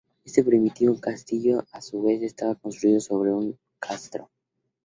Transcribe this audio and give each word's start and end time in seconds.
Este 0.23 0.43
primitivo 0.43 0.99
castillo 0.99 1.63
a 1.71 1.79
su 1.79 2.01
vez 2.01 2.23
estaba 2.23 2.55
construido 2.55 2.99
sobre 2.99 3.31
un 3.33 3.55
castro. 3.77 4.31